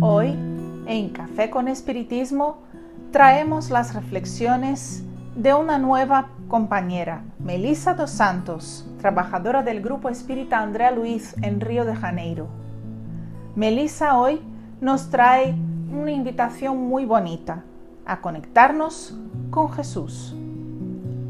Hoy, 0.00 0.28
en 0.86 1.10
Café 1.10 1.50
con 1.50 1.68
Espiritismo, 1.68 2.58
traemos 3.10 3.70
las 3.70 3.94
reflexiones 3.94 5.04
de 5.36 5.54
una 5.54 5.78
nueva 5.78 6.28
compañera, 6.48 7.22
Melissa 7.38 7.94
dos 7.94 8.10
Santos, 8.10 8.86
trabajadora 8.98 9.62
del 9.62 9.80
Grupo 9.80 10.08
Espírita 10.08 10.58
Andrea 10.58 10.90
Luiz 10.90 11.34
en 11.42 11.60
Río 11.60 11.84
de 11.84 11.94
Janeiro. 11.94 12.48
Melissa 13.54 14.18
hoy 14.18 14.40
nos 14.80 15.10
trae 15.10 15.54
una 15.92 16.10
invitación 16.10 16.88
muy 16.88 17.04
bonita 17.04 17.64
a 18.06 18.20
conectarnos 18.20 19.18
con 19.50 19.70
Jesús. 19.72 20.34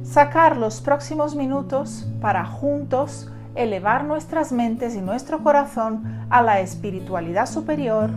Sacar 0.03 0.57
los 0.57 0.81
próximos 0.81 1.35
minutos 1.35 2.11
para 2.21 2.45
juntos 2.45 3.31
elevar 3.59 4.05
nuestras 4.05 4.53
mentes 4.53 4.95
y 4.95 5.01
nuestro 5.01 5.43
corazón 5.43 6.05
a 6.31 6.43
la 6.43 6.61
espiritualidad 6.61 7.47
superior, 7.47 8.11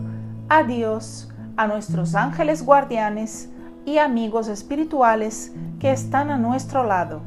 a 0.50 0.64
Dios, 0.64 1.31
a 1.58 1.66
nuestros 1.66 2.14
ángeles 2.14 2.64
guardianes 2.64 3.50
y 3.84 3.98
amigos 3.98 4.48
espirituales 4.48 5.52
que 5.80 5.91
están 5.91 6.30
a 6.30 6.38
nuestro 6.38 6.83
lado, 6.83 7.22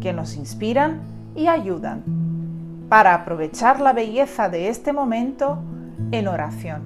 que 0.00 0.12
nos 0.12 0.36
inspiran 0.36 1.00
y 1.34 1.48
ayudan, 1.48 2.04
para 2.88 3.14
aprovechar 3.14 3.80
la 3.80 3.92
belleza 3.92 4.48
de 4.48 4.68
este 4.68 4.92
momento 4.92 5.58
en 6.12 6.28
oración. 6.28 6.82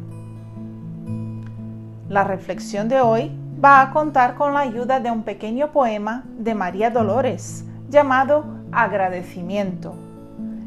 La 2.08 2.24
reflexión 2.24 2.88
de 2.88 3.02
hoy 3.02 3.30
va 3.62 3.82
a 3.82 3.90
contar 3.90 4.34
con 4.34 4.54
la 4.54 4.60
ayuda 4.60 4.98
de 4.98 5.10
un 5.10 5.24
pequeño 5.24 5.72
poema 5.72 6.24
de 6.38 6.54
María 6.54 6.90
Dolores 6.90 7.66
llamado 7.90 8.44
Agradecimiento 8.72 10.09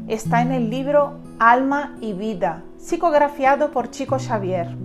está 0.08 0.42
en 0.42 0.52
el 0.52 0.68
libro 0.68 1.14
Alma 1.38 1.94
y 2.00 2.12
Vida, 2.12 2.62
psicografiado 2.76 3.70
por 3.70 3.90
Chico 3.90 4.18
Xavier. 4.18 4.76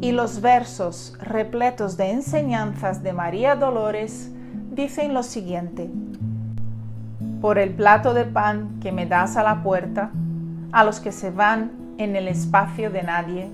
Y 0.00 0.12
los 0.12 0.40
versos 0.40 1.16
repletos 1.20 1.96
de 1.96 2.10
enseñanzas 2.10 3.02
de 3.02 3.12
María 3.12 3.56
Dolores 3.56 4.30
dicen 4.70 5.12
lo 5.12 5.22
siguiente. 5.22 5.90
Por 7.40 7.58
el 7.58 7.74
plato 7.74 8.14
de 8.14 8.24
pan 8.24 8.78
que 8.80 8.92
me 8.92 9.06
das 9.06 9.36
a 9.36 9.42
la 9.42 9.62
puerta, 9.62 10.10
a 10.70 10.84
los 10.84 11.00
que 11.00 11.10
se 11.10 11.30
van 11.30 11.72
en 11.98 12.14
el 12.14 12.28
espacio 12.28 12.90
de 12.90 13.02
nadie, 13.02 13.50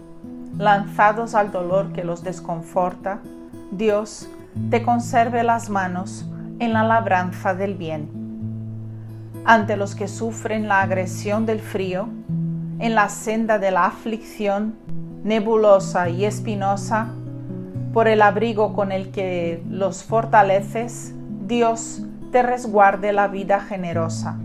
lanzados 0.58 1.34
al 1.34 1.50
dolor 1.50 1.92
que 1.92 2.05
los 2.05 2.22
desconforta, 2.22 3.20
Dios 3.70 4.28
te 4.70 4.83
conserve 4.83 5.42
las 5.42 5.70
manos 5.70 6.27
en 6.58 6.74
la 6.74 6.83
labranza 6.83 7.55
del 7.55 7.74
bien 7.74 8.28
ante 9.49 9.79
los 9.79 9.95
que 9.95 10.09
sufren 10.09 10.69
la 10.69 10.83
agresión 10.83 11.47
del 11.47 11.61
frío, 11.61 12.11
en 12.81 12.95
la 12.95 13.09
senda 13.09 13.59
de 13.59 13.71
la 13.71 13.87
aflicción 13.87 14.75
nebulosa 15.25 16.11
y 16.11 16.27
espinosa, 16.27 17.09
por 17.95 18.09
el 18.09 18.21
abrigo 18.21 18.75
con 18.75 18.93
el 18.93 19.11
que 19.11 19.65
los 19.71 20.05
fortaleces, 20.05 21.15
Dios 21.47 22.03
te 22.31 22.43
resguarde 22.43 23.15
la 23.15 23.27
vida 23.29 23.61
generosa. 23.61 24.37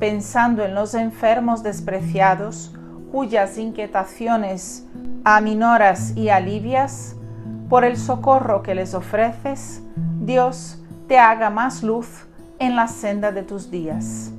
Pensando 0.00 0.64
en 0.64 0.74
los 0.74 0.94
enfermos 0.94 1.62
despreciados, 1.62 2.74
cuyas 3.12 3.58
inquietaciones 3.58 4.88
aminoras 5.22 6.16
y 6.16 6.30
alivias, 6.30 7.14
por 7.68 7.84
el 7.84 7.96
socorro 7.96 8.60
que 8.60 8.74
les 8.74 8.92
ofreces, 8.94 9.84
Dios 10.20 10.82
te 11.06 11.16
haga 11.20 11.48
más 11.48 11.84
luz 11.84 12.27
en 12.58 12.76
la 12.76 12.88
senda 12.88 13.32
de 13.32 13.42
tus 13.42 13.70
días. 13.70 14.32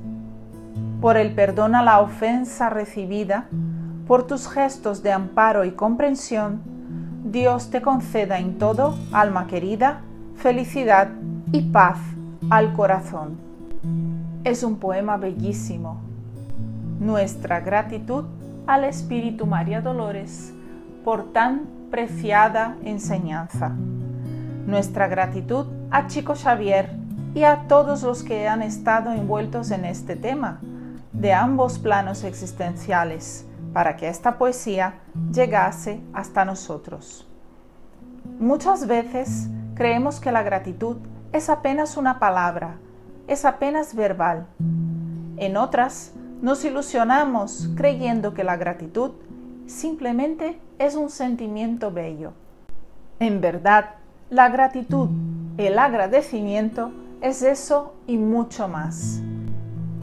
Por 1.00 1.16
el 1.16 1.34
perdón 1.34 1.74
a 1.74 1.82
la 1.82 2.00
ofensa 2.00 2.68
recibida, 2.68 3.46
por 4.06 4.26
tus 4.26 4.48
gestos 4.48 5.02
de 5.02 5.12
amparo 5.12 5.64
y 5.64 5.72
comprensión, 5.72 6.60
Dios 7.24 7.70
te 7.70 7.80
conceda 7.80 8.38
en 8.38 8.58
todo, 8.58 8.96
alma 9.12 9.46
querida, 9.46 10.00
felicidad 10.36 11.08
y 11.52 11.62
paz 11.62 11.98
al 12.50 12.72
corazón. 12.74 13.38
Es 14.44 14.62
un 14.62 14.76
poema 14.76 15.16
bellísimo. 15.16 16.00
Nuestra 16.98 17.60
gratitud 17.60 18.24
al 18.66 18.84
Espíritu 18.84 19.46
María 19.46 19.80
Dolores 19.80 20.52
por 21.04 21.32
tan 21.32 21.62
preciada 21.90 22.76
enseñanza. 22.84 23.70
Nuestra 24.66 25.08
gratitud 25.08 25.66
a 25.90 26.06
Chico 26.06 26.34
Xavier 26.34 26.99
y 27.34 27.44
a 27.44 27.68
todos 27.68 28.02
los 28.02 28.22
que 28.22 28.48
han 28.48 28.62
estado 28.62 29.12
envueltos 29.12 29.70
en 29.70 29.84
este 29.84 30.16
tema 30.16 30.60
de 31.12 31.32
ambos 31.32 31.78
planos 31.78 32.24
existenciales 32.24 33.46
para 33.72 33.96
que 33.96 34.08
esta 34.08 34.36
poesía 34.38 34.94
llegase 35.32 36.00
hasta 36.12 36.44
nosotros. 36.44 37.28
Muchas 38.38 38.86
veces 38.86 39.48
creemos 39.74 40.20
que 40.20 40.32
la 40.32 40.42
gratitud 40.42 40.96
es 41.32 41.48
apenas 41.48 41.96
una 41.96 42.18
palabra, 42.18 42.76
es 43.28 43.44
apenas 43.44 43.94
verbal. 43.94 44.46
En 45.36 45.56
otras 45.56 46.12
nos 46.42 46.64
ilusionamos 46.64 47.70
creyendo 47.76 48.34
que 48.34 48.44
la 48.44 48.56
gratitud 48.56 49.12
simplemente 49.66 50.60
es 50.78 50.96
un 50.96 51.10
sentimiento 51.10 51.92
bello. 51.92 52.32
En 53.20 53.40
verdad, 53.40 53.94
la 54.30 54.48
gratitud, 54.48 55.08
el 55.58 55.78
agradecimiento, 55.78 56.90
es 57.20 57.42
eso 57.42 57.94
y 58.06 58.16
mucho 58.16 58.68
más. 58.68 59.20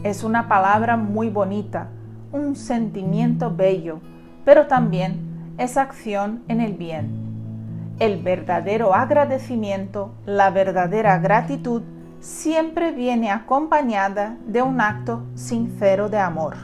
Es 0.04 0.24
una 0.24 0.48
palabra 0.48 0.98
muy 0.98 1.30
bonita, 1.30 1.90
un 2.32 2.56
sentimiento 2.56 3.54
bello, 3.56 4.00
pero 4.46 4.68
también 4.68 5.56
es 5.58 5.78
acción 5.78 6.44
en 6.48 6.62
el 6.62 6.74
bien. 6.74 7.96
El 8.00 8.22
verdadero 8.22 8.94
agradecimiento, 8.94 10.14
la 10.26 10.52
verdadera 10.52 11.18
gratitud, 11.18 11.82
siempre 12.20 12.92
viene 12.92 13.32
acompañada 13.32 14.38
de 14.46 14.62
un 14.62 14.80
acto 14.80 15.24
sincero 15.34 16.10
de 16.10 16.20
amor, 16.20 16.56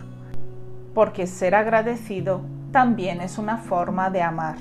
porque 0.94 1.26
ser 1.26 1.56
agradecido 1.56 2.42
también 2.72 3.22
es 3.22 3.40
una 3.40 3.58
forma 3.58 4.12
de 4.12 4.22
amar. 4.22 4.58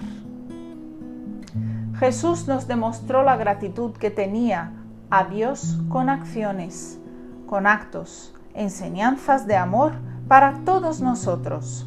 Jesús 1.99 2.49
nos 2.49 2.67
demostró 2.67 3.23
la 3.23 3.37
gratitud 3.37 3.93
que 3.93 4.11
tenía 4.11 4.73
a 5.13 5.25
Dios 5.25 5.79
con 5.91 6.09
acciones, 6.09 6.99
con 7.47 7.67
actos, 7.67 8.35
enseñanzas 8.55 9.47
de 9.47 9.57
amor 9.57 9.93
para 10.27 10.61
todos 10.65 11.03
nosotros. 11.03 11.87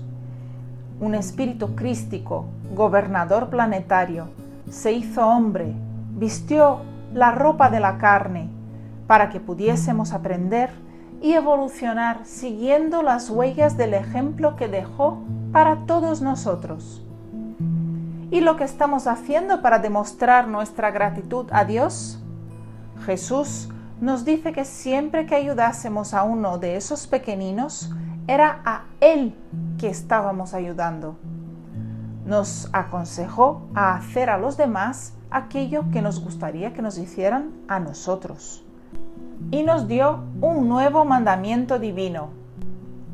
Un 0.99 1.15
espíritu 1.15 1.73
crístico, 1.73 2.45
gobernador 2.75 3.49
planetario, 3.49 4.27
se 4.69 4.91
hizo 4.91 5.25
hombre, 5.25 5.73
vistió 6.11 6.81
la 7.15 7.31
ropa 7.31 7.71
de 7.71 7.79
la 7.79 7.97
carne 7.97 8.47
para 9.07 9.31
que 9.31 9.39
pudiésemos 9.39 10.13
aprender 10.13 10.69
y 11.19 11.33
evolucionar 11.33 12.25
siguiendo 12.25 13.01
las 13.01 13.31
huellas 13.31 13.75
del 13.75 13.95
ejemplo 13.95 14.55
que 14.55 14.67
dejó 14.67 15.17
para 15.51 15.87
todos 15.87 16.21
nosotros. 16.21 17.03
¿Y 18.29 18.41
lo 18.41 18.55
que 18.55 18.65
estamos 18.65 19.07
haciendo 19.07 19.63
para 19.63 19.79
demostrar 19.79 20.47
nuestra 20.47 20.91
gratitud 20.91 21.47
a 21.51 21.65
Dios? 21.65 22.21
Jesús 23.05 23.69
nos 24.01 24.25
dice 24.25 24.51
que 24.51 24.65
siempre 24.65 25.25
que 25.25 25.35
ayudásemos 25.35 26.13
a 26.13 26.23
uno 26.23 26.57
de 26.57 26.75
esos 26.75 27.07
pequeñinos, 27.07 27.91
era 28.27 28.61
a 28.65 28.85
Él 28.99 29.35
que 29.77 29.87
estábamos 29.87 30.53
ayudando. 30.53 31.15
Nos 32.25 32.69
aconsejó 32.73 33.61
a 33.75 33.95
hacer 33.95 34.29
a 34.29 34.37
los 34.37 34.57
demás 34.57 35.13
aquello 35.29 35.85
que 35.91 36.01
nos 36.01 36.23
gustaría 36.23 36.73
que 36.73 36.81
nos 36.81 36.97
hicieran 36.97 37.51
a 37.67 37.79
nosotros. 37.79 38.63
Y 39.51 39.63
nos 39.63 39.87
dio 39.87 40.23
un 40.41 40.67
nuevo 40.67 41.05
mandamiento 41.05 41.77
divino, 41.77 42.29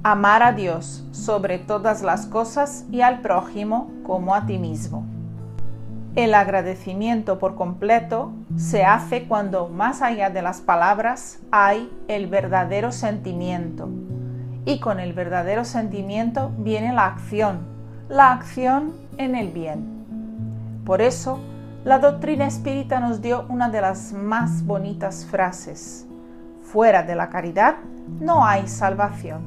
amar 0.04 0.44
a 0.44 0.54
Dios 0.54 1.06
sobre 1.12 1.60
todas 1.60 2.01
las 2.01 2.25
cosas 2.25 2.86
y 2.92 3.01
al 3.01 3.22
prójimo 3.22 3.92
como 4.04 4.33
a 4.33 4.45
ti 4.45 4.57
mismo. 4.57 5.10
El 6.15 6.33
agradecimiento 6.33 7.39
por 7.39 7.55
completo 7.55 8.33
se 8.57 8.83
hace 8.83 9.29
cuando 9.29 9.69
más 9.69 10.01
allá 10.01 10.29
de 10.29 10.41
las 10.41 10.59
palabras 10.59 11.39
hay 11.51 11.89
el 12.09 12.27
verdadero 12.27 12.91
sentimiento. 12.91 13.87
Y 14.65 14.81
con 14.81 14.99
el 14.99 15.13
verdadero 15.13 15.63
sentimiento 15.63 16.51
viene 16.57 16.91
la 16.91 17.05
acción, 17.05 17.59
la 18.09 18.33
acción 18.33 18.91
en 19.17 19.35
el 19.35 19.51
bien. 19.53 20.81
Por 20.85 21.01
eso, 21.01 21.39
la 21.85 21.97
doctrina 21.99 22.45
espírita 22.45 22.99
nos 22.99 23.21
dio 23.21 23.45
una 23.47 23.69
de 23.69 23.79
las 23.79 24.11
más 24.11 24.65
bonitas 24.65 25.25
frases. 25.25 26.05
Fuera 26.61 27.03
de 27.03 27.15
la 27.15 27.29
caridad 27.29 27.75
no 28.19 28.45
hay 28.45 28.67
salvación. 28.67 29.43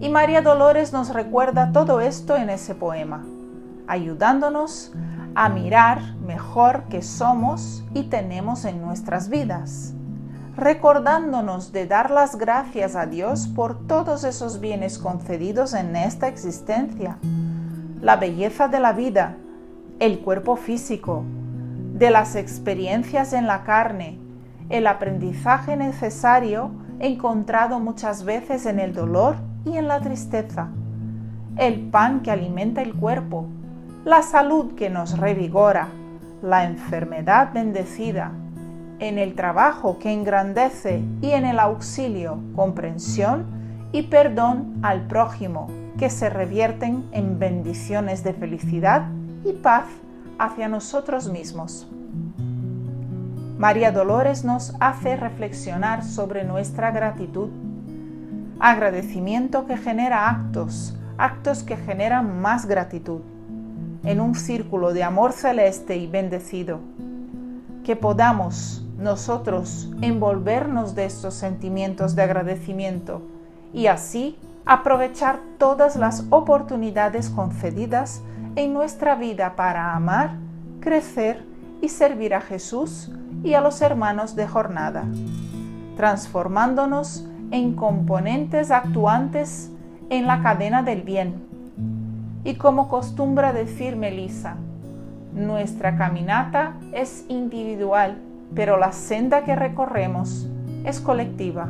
Y 0.00 0.08
María 0.08 0.42
Dolores 0.42 0.92
nos 0.92 1.14
recuerda 1.14 1.70
todo 1.70 2.00
esto 2.00 2.36
en 2.36 2.50
ese 2.50 2.74
poema, 2.74 3.24
ayudándonos 3.86 4.92
a 5.34 5.48
mirar 5.48 6.14
mejor 6.26 6.84
que 6.84 7.02
somos 7.02 7.84
y 7.94 8.04
tenemos 8.04 8.64
en 8.64 8.80
nuestras 8.80 9.28
vidas, 9.28 9.94
recordándonos 10.56 11.72
de 11.72 11.86
dar 11.86 12.10
las 12.10 12.36
gracias 12.36 12.96
a 12.96 13.06
Dios 13.06 13.48
por 13.48 13.86
todos 13.86 14.24
esos 14.24 14.60
bienes 14.60 14.98
concedidos 14.98 15.74
en 15.74 15.94
esta 15.96 16.28
existencia, 16.28 17.18
la 18.00 18.16
belleza 18.16 18.68
de 18.68 18.80
la 18.80 18.92
vida, 18.92 19.36
el 19.98 20.20
cuerpo 20.20 20.56
físico, 20.56 21.24
de 21.94 22.10
las 22.10 22.34
experiencias 22.34 23.32
en 23.32 23.46
la 23.46 23.62
carne, 23.64 24.18
el 24.68 24.86
aprendizaje 24.86 25.76
necesario 25.76 26.70
encontrado 26.98 27.80
muchas 27.80 28.24
veces 28.24 28.66
en 28.66 28.78
el 28.78 28.94
dolor 28.94 29.36
y 29.64 29.76
en 29.76 29.88
la 29.88 30.00
tristeza, 30.00 30.68
el 31.56 31.80
pan 31.90 32.20
que 32.20 32.30
alimenta 32.30 32.82
el 32.82 32.94
cuerpo, 32.94 33.46
la 34.04 34.22
salud 34.22 34.74
que 34.76 34.88
nos 34.88 35.18
revigora, 35.18 35.88
la 36.42 36.64
enfermedad 36.64 37.52
bendecida, 37.52 38.32
en 38.98 39.18
el 39.18 39.34
trabajo 39.34 39.98
que 39.98 40.10
engrandece 40.10 41.02
y 41.20 41.30
en 41.32 41.44
el 41.44 41.58
auxilio, 41.58 42.38
comprensión 42.56 43.44
y 43.92 44.04
perdón 44.04 44.78
al 44.82 45.06
prójimo, 45.06 45.68
que 45.98 46.08
se 46.08 46.30
revierten 46.30 47.04
en 47.12 47.38
bendiciones 47.38 48.24
de 48.24 48.32
felicidad 48.32 49.08
y 49.44 49.52
paz 49.52 49.84
hacia 50.38 50.68
nosotros 50.68 51.30
mismos. 51.30 51.86
María 53.58 53.92
Dolores 53.92 54.44
nos 54.44 54.74
hace 54.80 55.16
reflexionar 55.16 56.04
sobre 56.04 56.44
nuestra 56.44 56.90
gratitud, 56.90 57.50
agradecimiento 58.60 59.66
que 59.66 59.76
genera 59.76 60.30
actos, 60.30 60.96
actos 61.18 61.62
que 61.62 61.76
generan 61.76 62.40
más 62.40 62.64
gratitud 62.64 63.20
en 64.04 64.20
un 64.20 64.34
círculo 64.34 64.92
de 64.92 65.02
amor 65.02 65.32
celeste 65.32 65.96
y 65.96 66.06
bendecido, 66.06 66.80
que 67.84 67.96
podamos 67.96 68.84
nosotros 68.98 69.90
envolvernos 70.00 70.94
de 70.94 71.06
estos 71.06 71.34
sentimientos 71.34 72.14
de 72.14 72.22
agradecimiento 72.22 73.22
y 73.72 73.86
así 73.86 74.38
aprovechar 74.66 75.40
todas 75.58 75.96
las 75.96 76.24
oportunidades 76.30 77.30
concedidas 77.30 78.22
en 78.56 78.74
nuestra 78.74 79.14
vida 79.14 79.56
para 79.56 79.94
amar, 79.94 80.36
crecer 80.80 81.44
y 81.80 81.88
servir 81.88 82.34
a 82.34 82.40
Jesús 82.40 83.10
y 83.42 83.54
a 83.54 83.60
los 83.60 83.80
hermanos 83.80 84.36
de 84.36 84.46
jornada, 84.46 85.04
transformándonos 85.96 87.26
en 87.50 87.74
componentes 87.74 88.70
actuantes 88.70 89.70
en 90.10 90.26
la 90.26 90.42
cadena 90.42 90.82
del 90.82 91.02
bien 91.02 91.49
y 92.44 92.54
como 92.54 92.88
costumbra 92.88 93.52
decir 93.52 93.96
Melissa, 93.96 94.56
nuestra 95.34 95.96
caminata 95.96 96.74
es 96.92 97.24
individual, 97.28 98.18
pero 98.54 98.76
la 98.78 98.92
senda 98.92 99.44
que 99.44 99.54
recorremos 99.54 100.48
es 100.84 101.00
colectiva. 101.00 101.68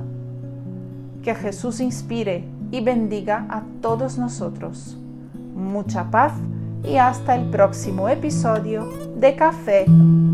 Que 1.22 1.34
Jesús 1.34 1.80
inspire 1.80 2.44
y 2.70 2.82
bendiga 2.82 3.46
a 3.50 3.62
todos 3.82 4.16
nosotros. 4.16 4.96
Mucha 5.54 6.10
paz 6.10 6.32
y 6.84 6.96
hasta 6.96 7.34
el 7.34 7.50
próximo 7.50 8.08
episodio 8.08 8.88
de 9.16 9.36
Café 9.36 9.84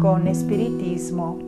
con 0.00 0.29
Espiritismo. 0.29 1.38